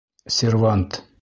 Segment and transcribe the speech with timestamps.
[0.37, 1.03] Сервант!